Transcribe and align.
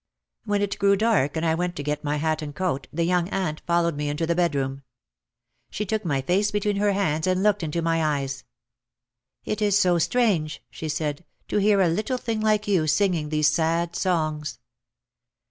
When 0.45 0.63
it 0.63 0.79
grew 0.79 0.95
dark 0.95 1.37
and 1.37 1.45
I 1.45 1.53
went 1.53 1.75
to 1.75 1.83
get 1.83 2.03
my 2.03 2.15
hat 2.15 2.41
and 2.41 2.55
coat 2.55 2.87
the 2.91 3.03
young 3.03 3.29
aunt 3.29 3.61
followed 3.67 3.95
me 3.95 4.09
into 4.09 4.25
the 4.25 4.33
bedroom. 4.33 4.81
She 5.69 5.85
took 5.85 6.03
my 6.03 6.23
face 6.23 6.49
between 6.49 6.77
her 6.77 6.93
hands 6.93 7.27
and 7.27 7.43
looked 7.43 7.61
into 7.61 7.83
my 7.83 8.03
eyes. 8.03 8.43
"It 9.45 9.61
is 9.61 9.77
so 9.77 9.99
strange," 9.99 10.63
she 10.71 10.89
said, 10.89 11.23
"to 11.49 11.57
hear 11.59 11.81
a 11.81 11.87
little 11.87 12.17
thing 12.17 12.39
like 12.39 12.67
you 12.67 12.87
singing 12.87 13.29
these 13.29 13.51
sad 13.53 13.95
songs." 13.95 14.57